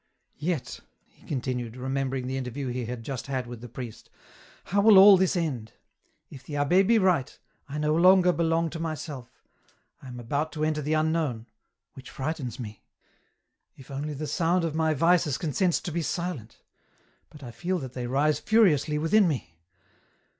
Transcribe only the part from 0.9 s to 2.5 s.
he continued, remembering the